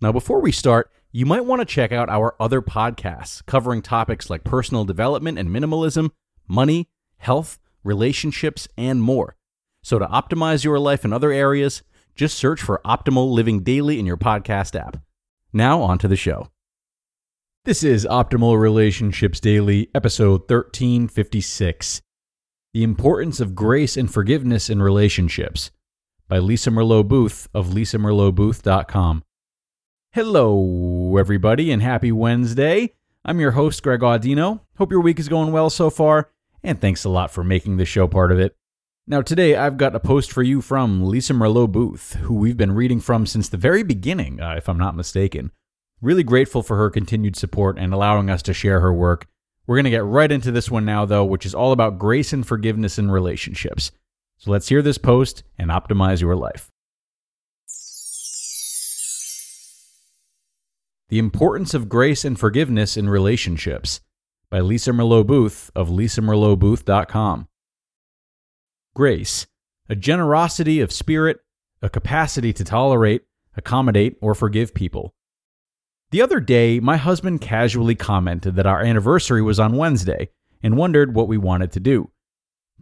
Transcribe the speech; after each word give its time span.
Now, 0.00 0.12
before 0.12 0.40
we 0.40 0.52
start, 0.52 0.90
you 1.12 1.26
might 1.26 1.44
want 1.44 1.60
to 1.60 1.66
check 1.66 1.92
out 1.92 2.08
our 2.08 2.34
other 2.40 2.60
podcasts 2.60 3.44
covering 3.46 3.82
topics 3.82 4.28
like 4.28 4.44
personal 4.44 4.84
development 4.84 5.38
and 5.38 5.48
minimalism, 5.48 6.10
money, 6.48 6.88
health, 7.18 7.58
relationships, 7.84 8.68
and 8.76 9.02
more. 9.02 9.36
So, 9.82 9.98
to 9.98 10.06
optimize 10.06 10.64
your 10.64 10.78
life 10.78 11.04
in 11.04 11.12
other 11.12 11.30
areas, 11.30 11.82
just 12.14 12.36
search 12.36 12.60
for 12.60 12.80
Optimal 12.84 13.32
Living 13.32 13.62
Daily 13.62 13.98
in 13.98 14.06
your 14.06 14.16
podcast 14.16 14.78
app. 14.78 14.98
Now, 15.52 15.82
on 15.82 15.98
to 15.98 16.08
the 16.08 16.16
show. 16.16 16.48
This 17.64 17.82
is 17.82 18.04
Optimal 18.04 18.60
Relationships 18.60 19.40
Daily, 19.40 19.88
episode 19.94 20.42
1356 20.50 22.02
The 22.72 22.82
Importance 22.82 23.40
of 23.40 23.54
Grace 23.54 23.96
and 23.96 24.12
Forgiveness 24.12 24.68
in 24.68 24.82
Relationships 24.82 25.70
by 26.28 26.38
Lisa 26.38 26.70
Merlo 26.70 27.06
Booth 27.06 27.48
of 27.54 27.68
lisamerlobooth.com. 27.68 29.23
Hello, 30.14 31.16
everybody, 31.16 31.72
and 31.72 31.82
happy 31.82 32.12
Wednesday. 32.12 32.94
I'm 33.24 33.40
your 33.40 33.50
host, 33.50 33.82
Greg 33.82 33.98
Audino. 33.98 34.60
Hope 34.78 34.92
your 34.92 35.00
week 35.00 35.18
is 35.18 35.28
going 35.28 35.50
well 35.50 35.70
so 35.70 35.90
far, 35.90 36.30
and 36.62 36.80
thanks 36.80 37.04
a 37.04 37.08
lot 37.08 37.32
for 37.32 37.42
making 37.42 37.78
the 37.78 37.84
show 37.84 38.06
part 38.06 38.30
of 38.30 38.38
it. 38.38 38.54
Now, 39.08 39.22
today 39.22 39.56
I've 39.56 39.76
got 39.76 39.96
a 39.96 39.98
post 39.98 40.30
for 40.30 40.44
you 40.44 40.60
from 40.60 41.04
Lisa 41.04 41.32
Merlo 41.32 41.68
Booth, 41.68 42.12
who 42.12 42.34
we've 42.34 42.56
been 42.56 42.76
reading 42.76 43.00
from 43.00 43.26
since 43.26 43.48
the 43.48 43.56
very 43.56 43.82
beginning, 43.82 44.40
uh, 44.40 44.54
if 44.56 44.68
I'm 44.68 44.78
not 44.78 44.94
mistaken. 44.94 45.50
Really 46.00 46.22
grateful 46.22 46.62
for 46.62 46.76
her 46.76 46.90
continued 46.90 47.34
support 47.34 47.76
and 47.76 47.92
allowing 47.92 48.30
us 48.30 48.42
to 48.42 48.54
share 48.54 48.78
her 48.78 48.92
work. 48.92 49.26
We're 49.66 49.78
going 49.78 49.82
to 49.82 49.90
get 49.90 50.04
right 50.04 50.30
into 50.30 50.52
this 50.52 50.70
one 50.70 50.84
now, 50.84 51.04
though, 51.04 51.24
which 51.24 51.44
is 51.44 51.56
all 51.56 51.72
about 51.72 51.98
grace 51.98 52.32
and 52.32 52.46
forgiveness 52.46 53.00
in 53.00 53.10
relationships. 53.10 53.90
So 54.38 54.52
let's 54.52 54.68
hear 54.68 54.80
this 54.80 54.96
post 54.96 55.42
and 55.58 55.72
optimize 55.72 56.20
your 56.20 56.36
life. 56.36 56.70
The 61.14 61.20
Importance 61.20 61.74
of 61.74 61.88
Grace 61.88 62.24
and 62.24 62.36
Forgiveness 62.36 62.96
in 62.96 63.08
Relationships 63.08 64.00
by 64.50 64.58
Lisa 64.58 64.90
Merlo 64.90 65.24
Booth 65.24 65.70
of 65.72 65.88
lisamerlobooth.com. 65.88 67.46
Grace, 68.96 69.46
a 69.88 69.94
generosity 69.94 70.80
of 70.80 70.90
spirit, 70.90 71.38
a 71.80 71.88
capacity 71.88 72.52
to 72.54 72.64
tolerate, 72.64 73.22
accommodate, 73.56 74.16
or 74.20 74.34
forgive 74.34 74.74
people. 74.74 75.14
The 76.10 76.20
other 76.20 76.40
day, 76.40 76.80
my 76.80 76.96
husband 76.96 77.40
casually 77.40 77.94
commented 77.94 78.56
that 78.56 78.66
our 78.66 78.82
anniversary 78.82 79.40
was 79.40 79.60
on 79.60 79.76
Wednesday 79.76 80.30
and 80.64 80.76
wondered 80.76 81.14
what 81.14 81.28
we 81.28 81.38
wanted 81.38 81.70
to 81.70 81.78
do. 81.78 82.10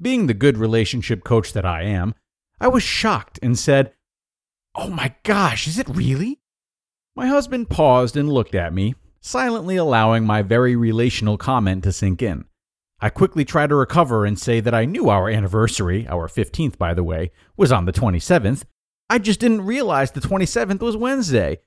Being 0.01 0.27
the 0.27 0.33
good 0.33 0.57
relationship 0.57 1.23
coach 1.23 1.53
that 1.53 1.67
I 1.67 1.83
am, 1.83 2.15
I 2.59 2.69
was 2.69 2.83
shocked 2.83 3.39
and 3.43 3.59
said, 3.59 3.93
Oh 4.75 4.89
my 4.89 5.15
gosh, 5.23 5.69
is 5.69 5.79
it 5.79 5.87
really? 5.91 6.39
My 7.15 7.27
husband 7.27 7.69
paused 7.69 8.17
and 8.17 8.33
looked 8.33 8.55
at 8.55 8.73
me, 8.73 8.95
silently 9.21 9.77
allowing 9.77 10.25
my 10.25 10.41
very 10.41 10.75
relational 10.75 11.37
comment 11.37 11.85
to 11.85 11.93
sink 11.93 12.23
in. 12.23 12.47
I 13.01 13.11
quickly 13.11 13.45
tried 13.45 13.69
to 13.69 13.75
recover 13.75 14.25
and 14.25 14.39
say 14.39 14.61
that 14.61 14.73
I 14.73 14.87
knew 14.87 15.11
our 15.11 15.29
anniversary, 15.29 16.07
our 16.09 16.27
15th 16.27 16.79
by 16.79 16.95
the 16.95 17.05
way, 17.05 17.31
was 17.55 17.71
on 17.71 17.85
the 17.85 17.93
27th. 17.93 18.63
I 19.11 19.19
just 19.19 19.41
didn't 19.41 19.67
realize 19.67 20.13
the 20.13 20.21
27th 20.21 20.81
was 20.81 20.97
Wednesday. 20.97 21.59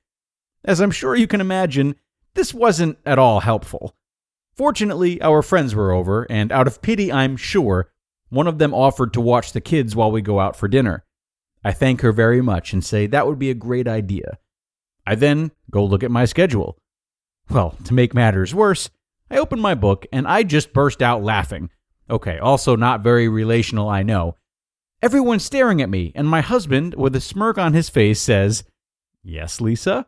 As 0.64 0.80
I'm 0.80 0.90
sure 0.90 1.14
you 1.14 1.28
can 1.28 1.40
imagine, 1.40 1.94
this 2.34 2.52
wasn't 2.52 2.98
at 3.06 3.20
all 3.20 3.38
helpful. 3.38 3.94
Fortunately, 4.56 5.22
our 5.22 5.42
friends 5.42 5.76
were 5.76 5.92
over, 5.92 6.26
and 6.28 6.50
out 6.50 6.66
of 6.66 6.82
pity, 6.82 7.12
I'm 7.12 7.36
sure, 7.36 7.92
one 8.30 8.48
of 8.48 8.58
them 8.58 8.74
offered 8.74 9.12
to 9.12 9.20
watch 9.20 9.52
the 9.52 9.60
kids 9.60 9.94
while 9.94 10.10
we 10.10 10.22
go 10.22 10.40
out 10.40 10.56
for 10.56 10.66
dinner. 10.66 11.04
I 11.62 11.70
thank 11.70 12.00
her 12.00 12.10
very 12.10 12.40
much 12.40 12.72
and 12.72 12.84
say 12.84 13.06
that 13.06 13.28
would 13.28 13.38
be 13.38 13.50
a 13.50 13.54
great 13.54 13.86
idea. 13.86 14.38
I 15.06 15.14
then 15.14 15.52
go 15.70 15.84
look 15.84 16.02
at 16.02 16.10
my 16.10 16.24
schedule. 16.24 16.76
Well, 17.50 17.76
to 17.84 17.94
make 17.94 18.14
matters 18.14 18.54
worse, 18.54 18.90
I 19.30 19.38
open 19.38 19.60
my 19.60 19.74
book 19.74 20.06
and 20.12 20.26
I 20.26 20.42
just 20.42 20.72
burst 20.72 21.02
out 21.02 21.22
laughing. 21.22 21.70
Okay, 22.08 22.38
also 22.38 22.76
not 22.76 23.02
very 23.02 23.28
relational, 23.28 23.88
I 23.88 24.02
know. 24.02 24.36
Everyone's 25.02 25.44
staring 25.44 25.82
at 25.82 25.90
me, 25.90 26.12
and 26.14 26.26
my 26.26 26.40
husband, 26.40 26.94
with 26.94 27.14
a 27.14 27.20
smirk 27.20 27.58
on 27.58 27.74
his 27.74 27.88
face, 27.88 28.20
says, 28.20 28.64
Yes, 29.22 29.60
Lisa? 29.60 30.06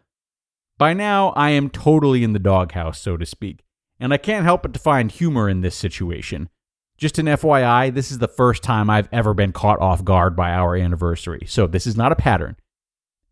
By 0.79 0.95
now, 0.95 1.31
I 1.31 1.51
am 1.51 1.71
totally 1.71 2.25
in 2.25 2.33
the 2.33 2.39
doghouse, 2.39 3.01
so 3.01 3.17
to 3.17 3.27
speak, 3.27 3.65
and 4.01 4.15
I 4.15 4.17
can't 4.17 4.45
help 4.45 4.63
but 4.63 4.73
to 4.75 4.81
find 4.81 5.11
humor 5.11 5.49
in 5.49 5.61
this 5.61 5.75
situation. 5.75 6.49
Just 6.97 7.19
an 7.19 7.27
FYI, 7.27 7.93
this 7.93 8.11
is 8.11 8.19
the 8.19 8.29
first 8.29 8.63
time 8.63 8.89
I've 8.89 9.09
ever 9.13 9.35
been 9.35 9.53
caught 9.53 9.81
off 9.81 10.05
guard 10.05 10.35
by 10.35 10.53
our 10.53 10.75
anniversary, 10.75 11.45
so 11.47 11.67
this 11.67 11.87
is 11.87 11.97
not 11.97 12.13
a 12.13 12.17
pattern. 12.17 12.57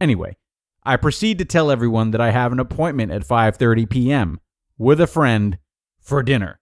Anyway, 0.01 0.37
I 0.87 0.97
proceed 0.97 1.39
to 1.39 1.45
tell 1.45 1.73
everyone 1.73 2.13
that 2.13 2.21
I 2.21 2.31
have 2.31 2.53
an 2.53 2.61
appointment 2.61 3.11
at 3.11 3.27
5:30 3.27 3.91
p.m. 3.91 4.39
with 4.79 5.01
a 5.01 5.09
friend 5.09 5.59
for 5.99 6.23
dinner. 6.23 6.61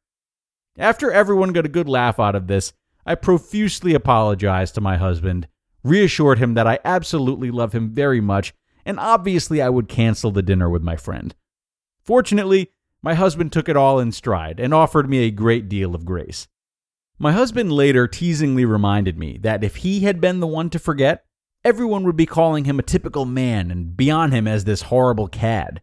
After 0.78 1.12
everyone 1.12 1.52
got 1.52 1.66
a 1.66 1.68
good 1.68 1.90
laugh 1.90 2.18
out 2.18 2.34
of 2.34 2.46
this, 2.46 2.72
I 3.04 3.16
profusely 3.16 3.92
apologized 3.92 4.74
to 4.76 4.80
my 4.80 4.96
husband, 4.96 5.46
reassured 5.82 6.38
him 6.38 6.54
that 6.54 6.66
I 6.66 6.78
absolutely 6.86 7.50
love 7.50 7.74
him 7.74 7.90
very 7.90 8.22
much, 8.22 8.54
and 8.86 8.98
obviously 8.98 9.60
I 9.60 9.68
would 9.68 9.90
cancel 9.90 10.30
the 10.30 10.42
dinner 10.42 10.70
with 10.70 10.82
my 10.82 10.96
friend. 10.96 11.34
Fortunately, 12.02 12.70
my 13.02 13.12
husband 13.12 13.52
took 13.52 13.68
it 13.68 13.76
all 13.76 13.98
in 13.98 14.10
stride 14.10 14.58
and 14.58 14.72
offered 14.72 15.06
me 15.06 15.18
a 15.18 15.30
great 15.30 15.68
deal 15.68 15.94
of 15.94 16.06
grace. 16.06 16.48
My 17.18 17.32
husband 17.32 17.70
later 17.70 18.08
teasingly 18.08 18.64
reminded 18.64 19.18
me 19.18 19.36
that 19.42 19.62
if 19.62 19.76
he 19.76 20.00
had 20.00 20.18
been 20.18 20.40
the 20.40 20.46
one 20.46 20.70
to 20.70 20.78
forget, 20.78 21.23
everyone 21.64 22.04
would 22.04 22.16
be 22.16 22.26
calling 22.26 22.64
him 22.64 22.78
a 22.78 22.82
typical 22.82 23.24
man 23.24 23.70
and 23.70 23.96
beyond 23.96 24.32
him 24.32 24.46
as 24.46 24.64
this 24.64 24.82
horrible 24.82 25.28
cad. 25.28 25.80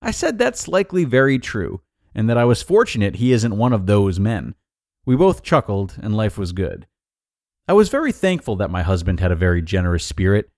I 0.00 0.12
said 0.12 0.38
that's 0.38 0.68
likely 0.68 1.04
very 1.04 1.38
true, 1.38 1.80
and 2.14 2.30
that 2.30 2.38
I 2.38 2.44
was 2.44 2.62
fortunate 2.62 3.16
he 3.16 3.32
isn't 3.32 3.56
one 3.56 3.72
of 3.72 3.86
those 3.86 4.20
men. 4.20 4.54
We 5.04 5.16
both 5.16 5.42
chuckled, 5.42 5.96
and 6.00 6.16
life 6.16 6.38
was 6.38 6.52
good. 6.52 6.86
I 7.66 7.72
was 7.72 7.88
very 7.88 8.12
thankful 8.12 8.56
that 8.56 8.70
my 8.70 8.82
husband 8.82 9.20
had 9.20 9.32
a 9.32 9.36
very 9.36 9.60
generous 9.60 10.04
spirit. 10.04 10.50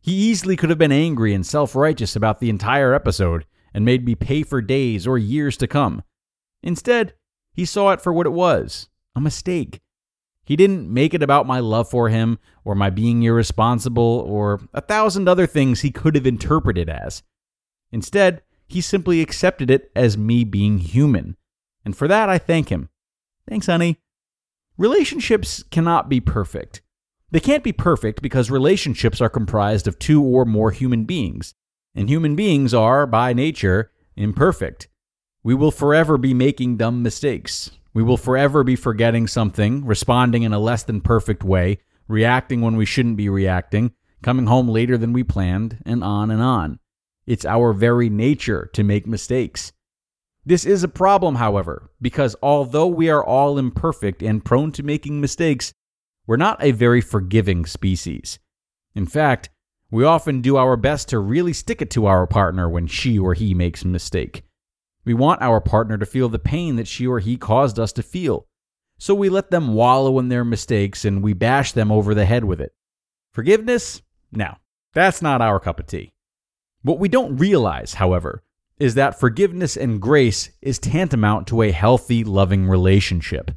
He 0.00 0.12
easily 0.12 0.56
could 0.56 0.70
have 0.70 0.78
been 0.78 0.92
angry 0.92 1.32
and 1.32 1.46
self 1.46 1.74
righteous 1.74 2.14
about 2.14 2.40
the 2.40 2.50
entire 2.50 2.92
episode 2.92 3.46
and 3.72 3.84
made 3.84 4.04
me 4.04 4.14
pay 4.14 4.42
for 4.42 4.60
days 4.60 5.06
or 5.06 5.16
years 5.16 5.56
to 5.56 5.66
come. 5.66 6.02
Instead, 6.62 7.14
he 7.52 7.64
saw 7.64 7.92
it 7.92 8.00
for 8.00 8.12
what 8.12 8.26
it 8.26 8.30
was 8.30 8.88
a 9.14 9.20
mistake. 9.20 9.80
He 10.44 10.56
didn't 10.56 10.92
make 10.92 11.14
it 11.14 11.22
about 11.22 11.46
my 11.46 11.60
love 11.60 11.88
for 11.88 12.08
him 12.08 12.38
or 12.64 12.74
my 12.74 12.90
being 12.90 13.22
irresponsible 13.22 14.24
or 14.26 14.60
a 14.74 14.80
thousand 14.80 15.28
other 15.28 15.46
things 15.46 15.80
he 15.80 15.90
could 15.90 16.14
have 16.14 16.26
interpreted 16.26 16.88
as. 16.88 17.22
Instead, 17.92 18.42
he 18.66 18.80
simply 18.80 19.20
accepted 19.20 19.70
it 19.70 19.92
as 19.94 20.18
me 20.18 20.44
being 20.44 20.78
human. 20.78 21.36
And 21.84 21.96
for 21.96 22.08
that, 22.08 22.28
I 22.28 22.38
thank 22.38 22.70
him. 22.70 22.88
Thanks, 23.48 23.66
honey. 23.66 23.98
Relationships 24.78 25.62
cannot 25.70 26.08
be 26.08 26.20
perfect. 26.20 26.80
They 27.30 27.40
can't 27.40 27.64
be 27.64 27.72
perfect 27.72 28.22
because 28.22 28.50
relationships 28.50 29.20
are 29.20 29.28
comprised 29.28 29.86
of 29.86 29.98
two 29.98 30.22
or 30.22 30.44
more 30.44 30.70
human 30.70 31.04
beings, 31.04 31.54
and 31.94 32.08
human 32.08 32.36
beings 32.36 32.74
are, 32.74 33.06
by 33.06 33.32
nature, 33.32 33.90
imperfect. 34.16 34.88
We 35.42 35.54
will 35.54 35.70
forever 35.70 36.18
be 36.18 36.34
making 36.34 36.76
dumb 36.76 37.02
mistakes. 37.02 37.72
We 37.94 38.02
will 38.02 38.16
forever 38.16 38.64
be 38.64 38.76
forgetting 38.76 39.26
something, 39.26 39.84
responding 39.84 40.42
in 40.42 40.52
a 40.52 40.58
less 40.58 40.82
than 40.82 41.00
perfect 41.00 41.44
way, 41.44 41.78
reacting 42.08 42.60
when 42.60 42.76
we 42.76 42.86
shouldn't 42.86 43.16
be 43.16 43.28
reacting, 43.28 43.92
coming 44.22 44.46
home 44.46 44.68
later 44.68 44.96
than 44.96 45.12
we 45.12 45.24
planned, 45.24 45.82
and 45.84 46.02
on 46.02 46.30
and 46.30 46.40
on. 46.42 46.78
It's 47.26 47.44
our 47.44 47.72
very 47.72 48.08
nature 48.08 48.70
to 48.72 48.82
make 48.82 49.06
mistakes. 49.06 49.72
This 50.44 50.64
is 50.64 50.82
a 50.82 50.88
problem, 50.88 51.36
however, 51.36 51.90
because 52.00 52.34
although 52.42 52.88
we 52.88 53.08
are 53.10 53.24
all 53.24 53.58
imperfect 53.58 54.22
and 54.22 54.44
prone 54.44 54.72
to 54.72 54.82
making 54.82 55.20
mistakes, 55.20 55.72
we're 56.26 56.36
not 56.36 56.62
a 56.62 56.72
very 56.72 57.00
forgiving 57.00 57.64
species. 57.66 58.38
In 58.94 59.06
fact, 59.06 59.50
we 59.90 60.04
often 60.04 60.40
do 60.40 60.56
our 60.56 60.76
best 60.76 61.08
to 61.10 61.18
really 61.18 61.52
stick 61.52 61.82
it 61.82 61.90
to 61.90 62.06
our 62.06 62.26
partner 62.26 62.68
when 62.68 62.86
she 62.86 63.18
or 63.18 63.34
he 63.34 63.54
makes 63.54 63.82
a 63.82 63.88
mistake. 63.88 64.42
We 65.04 65.14
want 65.14 65.42
our 65.42 65.60
partner 65.60 65.98
to 65.98 66.06
feel 66.06 66.28
the 66.28 66.38
pain 66.38 66.76
that 66.76 66.86
she 66.86 67.06
or 67.06 67.18
he 67.18 67.36
caused 67.36 67.78
us 67.78 67.92
to 67.94 68.02
feel. 68.02 68.46
So 68.98 69.14
we 69.14 69.28
let 69.28 69.50
them 69.50 69.74
wallow 69.74 70.18
in 70.20 70.28
their 70.28 70.44
mistakes 70.44 71.04
and 71.04 71.22
we 71.22 71.32
bash 71.32 71.72
them 71.72 71.90
over 71.90 72.14
the 72.14 72.24
head 72.24 72.44
with 72.44 72.60
it. 72.60 72.72
Forgiveness? 73.32 74.02
No, 74.30 74.56
that's 74.94 75.20
not 75.20 75.40
our 75.40 75.58
cup 75.58 75.80
of 75.80 75.86
tea. 75.86 76.12
What 76.82 77.00
we 77.00 77.08
don't 77.08 77.36
realize, 77.36 77.94
however, 77.94 78.44
is 78.78 78.94
that 78.94 79.18
forgiveness 79.18 79.76
and 79.76 80.00
grace 80.00 80.50
is 80.60 80.78
tantamount 80.78 81.46
to 81.48 81.62
a 81.62 81.72
healthy, 81.72 82.22
loving 82.24 82.68
relationship. 82.68 83.50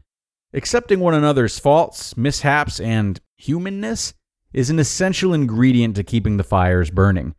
Accepting 0.54 1.00
one 1.00 1.14
another's 1.14 1.60
faults, 1.60 2.16
mishaps, 2.16 2.80
and 2.80 3.20
humanness 3.36 4.14
is 4.54 4.70
an 4.70 4.80
essential 4.80 5.34
ingredient 5.34 5.96
to 5.96 6.04
keeping 6.04 6.38
the 6.38 6.44
fires 6.44 6.90
burning. 6.90 7.36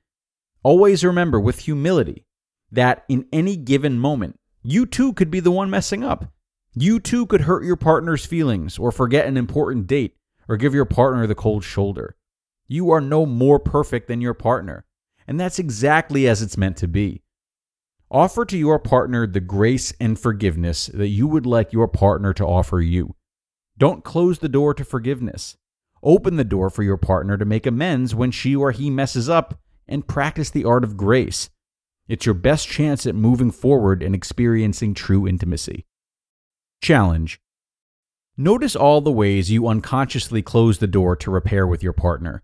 Always 0.62 1.04
remember 1.04 1.40
with 1.40 1.60
humility 1.60 2.26
that 2.70 3.04
in 3.08 3.26
any 3.32 3.56
given 3.56 3.98
moment, 3.98 4.38
you 4.62 4.86
too 4.86 5.12
could 5.12 5.30
be 5.30 5.40
the 5.40 5.50
one 5.50 5.70
messing 5.70 6.02
up. 6.02 6.32
You 6.74 7.00
too 7.00 7.26
could 7.26 7.42
hurt 7.42 7.64
your 7.64 7.76
partner's 7.76 8.26
feelings 8.26 8.78
or 8.78 8.92
forget 8.92 9.26
an 9.26 9.36
important 9.36 9.86
date 9.86 10.16
or 10.48 10.56
give 10.56 10.74
your 10.74 10.84
partner 10.84 11.26
the 11.26 11.34
cold 11.34 11.64
shoulder. 11.64 12.16
You 12.68 12.90
are 12.90 13.00
no 13.00 13.26
more 13.26 13.58
perfect 13.58 14.08
than 14.08 14.20
your 14.20 14.34
partner, 14.34 14.84
and 15.26 15.38
that's 15.38 15.58
exactly 15.58 16.28
as 16.28 16.42
it's 16.42 16.56
meant 16.56 16.76
to 16.78 16.88
be. 16.88 17.22
Offer 18.10 18.44
to 18.46 18.58
your 18.58 18.78
partner 18.78 19.26
the 19.26 19.40
grace 19.40 19.92
and 20.00 20.18
forgiveness 20.18 20.86
that 20.86 21.08
you 21.08 21.26
would 21.26 21.46
like 21.46 21.72
your 21.72 21.88
partner 21.88 22.32
to 22.34 22.46
offer 22.46 22.80
you. 22.80 23.16
Don't 23.78 24.04
close 24.04 24.38
the 24.38 24.48
door 24.48 24.74
to 24.74 24.84
forgiveness. 24.84 25.56
Open 26.02 26.36
the 26.36 26.44
door 26.44 26.70
for 26.70 26.82
your 26.82 26.96
partner 26.96 27.36
to 27.36 27.44
make 27.44 27.66
amends 27.66 28.14
when 28.14 28.30
she 28.30 28.54
or 28.54 28.70
he 28.70 28.90
messes 28.90 29.28
up 29.28 29.58
and 29.88 30.06
practice 30.06 30.50
the 30.50 30.64
art 30.64 30.84
of 30.84 30.96
grace. 30.96 31.50
It's 32.08 32.26
your 32.26 32.34
best 32.34 32.68
chance 32.68 33.06
at 33.06 33.14
moving 33.14 33.50
forward 33.50 34.02
and 34.02 34.14
experiencing 34.14 34.94
true 34.94 35.26
intimacy. 35.26 35.86
Challenge 36.82 37.40
Notice 38.36 38.76
all 38.76 39.00
the 39.00 39.12
ways 39.12 39.50
you 39.50 39.66
unconsciously 39.66 40.42
close 40.42 40.78
the 40.78 40.86
door 40.86 41.16
to 41.16 41.30
repair 41.30 41.66
with 41.66 41.82
your 41.82 41.94
partner. 41.94 42.42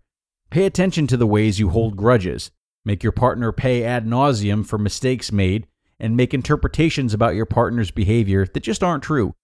Pay 0.49 0.65
attention 0.65 1.07
to 1.07 1.17
the 1.17 1.27
ways 1.27 1.59
you 1.59 1.69
hold 1.69 1.95
grudges, 1.95 2.51
Make 2.85 3.01
your 3.01 3.13
partner 3.13 3.51
pay 3.53 3.83
ad 3.83 4.05
nauseum 4.05 4.65
for 4.65 4.77
mistakes 4.77 5.31
made, 5.31 5.67
and 5.99 6.17
make 6.17 6.33
interpretations 6.33 7.13
about 7.13 7.35
your 7.35 7.45
partner's 7.45 7.91
behavior 7.91 8.45
that 8.45 8.59
just 8.59 8.83
aren't 8.83 9.03
true. 9.03 9.35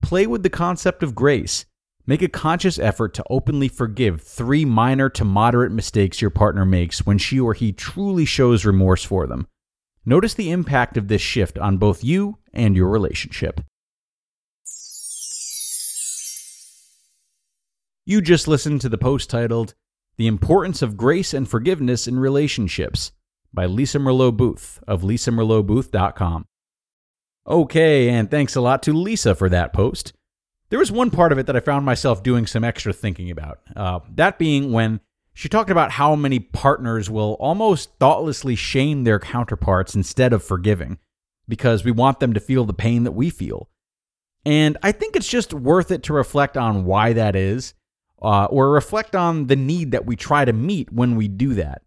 Play 0.00 0.28
with 0.28 0.44
the 0.44 0.50
concept 0.50 1.02
of 1.02 1.14
grace. 1.14 1.66
Make 2.08 2.22
a 2.22 2.28
conscious 2.28 2.78
effort 2.78 3.12
to 3.14 3.24
openly 3.28 3.68
forgive 3.68 4.22
three 4.22 4.64
minor 4.64 5.10
to 5.10 5.26
moderate 5.26 5.72
mistakes 5.72 6.22
your 6.22 6.30
partner 6.30 6.64
makes 6.64 7.04
when 7.04 7.18
she 7.18 7.38
or 7.38 7.52
he 7.52 7.70
truly 7.70 8.24
shows 8.24 8.64
remorse 8.64 9.04
for 9.04 9.26
them. 9.26 9.46
Notice 10.06 10.32
the 10.32 10.50
impact 10.50 10.96
of 10.96 11.08
this 11.08 11.20
shift 11.20 11.58
on 11.58 11.76
both 11.76 12.02
you 12.02 12.38
and 12.54 12.74
your 12.74 12.88
relationship. 12.88 13.60
You 18.06 18.22
just 18.22 18.48
listened 18.48 18.80
to 18.80 18.88
the 18.88 18.96
post 18.96 19.28
titled 19.28 19.74
the 20.16 20.28
Importance 20.28 20.80
of 20.80 20.96
Grace 20.96 21.34
and 21.34 21.46
Forgiveness 21.46 22.08
in 22.08 22.18
Relationships 22.18 23.12
by 23.52 23.66
Lisa 23.66 23.98
Merlo 23.98 24.34
Booth 24.34 24.82
of 24.88 25.02
lisamerlobooth.com. 25.02 26.46
Okay, 27.46 28.08
and 28.08 28.30
thanks 28.30 28.56
a 28.56 28.62
lot 28.62 28.82
to 28.84 28.94
Lisa 28.94 29.34
for 29.34 29.50
that 29.50 29.74
post. 29.74 30.14
There 30.70 30.78
was 30.78 30.92
one 30.92 31.10
part 31.10 31.32
of 31.32 31.38
it 31.38 31.46
that 31.46 31.56
I 31.56 31.60
found 31.60 31.86
myself 31.86 32.22
doing 32.22 32.46
some 32.46 32.64
extra 32.64 32.92
thinking 32.92 33.30
about. 33.30 33.60
Uh, 33.74 34.00
that 34.14 34.38
being 34.38 34.72
when 34.72 35.00
she 35.32 35.48
talked 35.48 35.70
about 35.70 35.92
how 35.92 36.14
many 36.14 36.40
partners 36.40 37.08
will 37.08 37.34
almost 37.34 37.90
thoughtlessly 37.98 38.54
shame 38.54 39.04
their 39.04 39.18
counterparts 39.18 39.94
instead 39.94 40.32
of 40.32 40.42
forgiving 40.42 40.98
because 41.46 41.84
we 41.84 41.90
want 41.90 42.20
them 42.20 42.34
to 42.34 42.40
feel 42.40 42.64
the 42.64 42.74
pain 42.74 43.04
that 43.04 43.12
we 43.12 43.30
feel. 43.30 43.70
And 44.44 44.76
I 44.82 44.92
think 44.92 45.16
it's 45.16 45.28
just 45.28 45.54
worth 45.54 45.90
it 45.90 46.02
to 46.04 46.12
reflect 46.12 46.56
on 46.56 46.84
why 46.84 47.12
that 47.12 47.34
is 47.34 47.74
uh, 48.20 48.46
or 48.46 48.70
reflect 48.70 49.14
on 49.14 49.46
the 49.46 49.56
need 49.56 49.92
that 49.92 50.06
we 50.06 50.16
try 50.16 50.44
to 50.44 50.52
meet 50.52 50.92
when 50.92 51.16
we 51.16 51.28
do 51.28 51.54
that. 51.54 51.82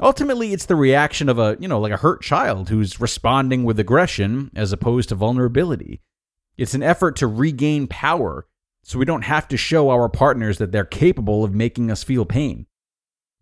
Ultimately, 0.00 0.52
it's 0.52 0.66
the 0.66 0.76
reaction 0.76 1.28
of 1.28 1.38
a, 1.38 1.56
you 1.58 1.68
know, 1.68 1.80
like 1.80 1.92
a 1.92 1.96
hurt 1.96 2.22
child 2.22 2.68
who's 2.68 3.00
responding 3.00 3.64
with 3.64 3.80
aggression 3.80 4.50
as 4.54 4.72
opposed 4.72 5.08
to 5.08 5.14
vulnerability. 5.14 6.00
It's 6.58 6.74
an 6.74 6.82
effort 6.82 7.16
to 7.16 7.26
regain 7.26 7.86
power 7.86 8.46
so 8.82 8.98
we 8.98 9.04
don't 9.04 9.22
have 9.22 9.46
to 9.48 9.56
show 9.56 9.90
our 9.90 10.08
partners 10.08 10.58
that 10.58 10.72
they're 10.72 10.84
capable 10.84 11.44
of 11.44 11.54
making 11.54 11.90
us 11.90 12.02
feel 12.02 12.24
pain. 12.24 12.66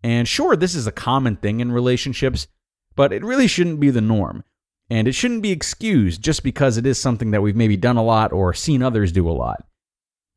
And 0.03 0.27
sure, 0.27 0.55
this 0.55 0.75
is 0.75 0.85
a 0.85 0.91
common 0.91 1.37
thing 1.37 1.59
in 1.59 1.71
relationships, 1.71 2.47
but 2.95 3.11
it 3.11 3.23
really 3.23 3.47
shouldn't 3.47 3.79
be 3.79 3.89
the 3.89 4.01
norm. 4.01 4.43
And 4.89 5.07
it 5.07 5.13
shouldn't 5.13 5.41
be 5.41 5.51
excused 5.51 6.21
just 6.21 6.43
because 6.43 6.77
it 6.77 6.85
is 6.85 6.99
something 6.99 7.31
that 7.31 7.41
we've 7.41 7.55
maybe 7.55 7.75
done 7.75 7.97
a 7.97 8.03
lot 8.03 8.31
or 8.31 8.53
seen 8.53 8.83
others 8.83 9.11
do 9.11 9.27
a 9.27 9.31
lot. 9.31 9.65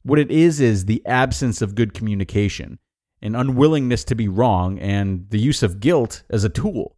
What 0.02 0.18
it 0.18 0.30
is 0.30 0.60
is 0.60 0.86
the 0.86 1.04
absence 1.06 1.60
of 1.60 1.74
good 1.74 1.92
communication, 1.92 2.78
an 3.20 3.36
unwillingness 3.36 4.02
to 4.04 4.14
be 4.14 4.28
wrong, 4.28 4.78
and 4.78 5.28
the 5.28 5.38
use 5.38 5.62
of 5.62 5.80
guilt 5.80 6.22
as 6.30 6.42
a 6.42 6.48
tool. 6.48 6.96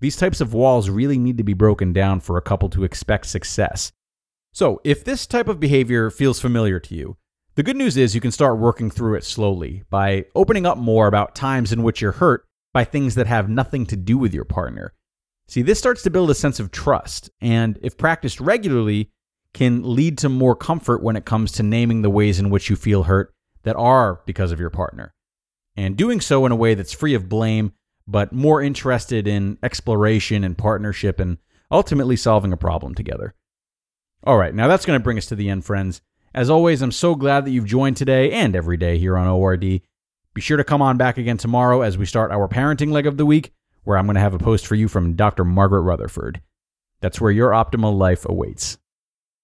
These 0.00 0.16
types 0.16 0.40
of 0.40 0.52
walls 0.52 0.90
really 0.90 1.18
need 1.18 1.38
to 1.38 1.44
be 1.44 1.54
broken 1.54 1.92
down 1.92 2.18
for 2.20 2.36
a 2.36 2.42
couple 2.42 2.68
to 2.70 2.82
expect 2.82 3.26
success. 3.26 3.92
So, 4.54 4.80
if 4.84 5.02
this 5.02 5.26
type 5.26 5.48
of 5.48 5.58
behavior 5.58 6.10
feels 6.10 6.38
familiar 6.38 6.78
to 6.78 6.94
you, 6.94 7.16
the 7.54 7.62
good 7.62 7.76
news 7.76 7.96
is 7.96 8.14
you 8.14 8.20
can 8.20 8.30
start 8.30 8.58
working 8.58 8.90
through 8.90 9.14
it 9.14 9.24
slowly 9.24 9.84
by 9.88 10.26
opening 10.34 10.66
up 10.66 10.76
more 10.76 11.06
about 11.06 11.34
times 11.34 11.72
in 11.72 11.82
which 11.82 12.02
you're 12.02 12.12
hurt 12.12 12.44
by 12.74 12.84
things 12.84 13.14
that 13.14 13.26
have 13.26 13.48
nothing 13.48 13.86
to 13.86 13.96
do 13.96 14.18
with 14.18 14.34
your 14.34 14.44
partner. 14.44 14.92
See, 15.48 15.62
this 15.62 15.78
starts 15.78 16.02
to 16.02 16.10
build 16.10 16.30
a 16.30 16.34
sense 16.34 16.60
of 16.60 16.70
trust, 16.70 17.30
and 17.40 17.78
if 17.82 17.96
practiced 17.96 18.40
regularly, 18.40 19.10
can 19.54 19.94
lead 19.94 20.18
to 20.18 20.28
more 20.28 20.54
comfort 20.54 21.02
when 21.02 21.16
it 21.16 21.24
comes 21.24 21.52
to 21.52 21.62
naming 21.62 22.02
the 22.02 22.10
ways 22.10 22.38
in 22.38 22.50
which 22.50 22.68
you 22.68 22.76
feel 22.76 23.04
hurt 23.04 23.32
that 23.62 23.76
are 23.76 24.20
because 24.26 24.52
of 24.52 24.60
your 24.60 24.70
partner. 24.70 25.14
And 25.76 25.96
doing 25.96 26.20
so 26.20 26.44
in 26.44 26.52
a 26.52 26.56
way 26.56 26.74
that's 26.74 26.92
free 26.92 27.14
of 27.14 27.28
blame, 27.28 27.72
but 28.06 28.32
more 28.32 28.60
interested 28.62 29.26
in 29.26 29.56
exploration 29.62 30.44
and 30.44 30.56
partnership 30.58 31.20
and 31.20 31.38
ultimately 31.70 32.16
solving 32.16 32.52
a 32.52 32.58
problem 32.58 32.94
together. 32.94 33.34
All 34.24 34.38
right, 34.38 34.54
now 34.54 34.68
that's 34.68 34.86
going 34.86 34.98
to 34.98 35.02
bring 35.02 35.18
us 35.18 35.26
to 35.26 35.34
the 35.34 35.50
end, 35.50 35.64
friends. 35.64 36.00
As 36.32 36.48
always, 36.48 36.80
I'm 36.80 36.92
so 36.92 37.16
glad 37.16 37.44
that 37.44 37.50
you've 37.50 37.66
joined 37.66 37.96
today 37.96 38.30
and 38.30 38.54
every 38.54 38.76
day 38.76 38.96
here 38.96 39.16
on 39.16 39.26
ORD. 39.26 39.60
Be 39.60 40.40
sure 40.40 40.56
to 40.56 40.64
come 40.64 40.80
on 40.80 40.96
back 40.96 41.18
again 41.18 41.38
tomorrow 41.38 41.82
as 41.82 41.98
we 41.98 42.06
start 42.06 42.30
our 42.30 42.46
parenting 42.46 42.92
leg 42.92 43.06
of 43.06 43.16
the 43.16 43.26
week, 43.26 43.52
where 43.82 43.98
I'm 43.98 44.06
going 44.06 44.14
to 44.14 44.20
have 44.20 44.32
a 44.32 44.38
post 44.38 44.64
for 44.64 44.76
you 44.76 44.86
from 44.86 45.16
Dr. 45.16 45.44
Margaret 45.44 45.80
Rutherford. 45.80 46.40
That's 47.00 47.20
where 47.20 47.32
your 47.32 47.50
optimal 47.50 47.98
life 47.98 48.24
awaits. 48.24 48.78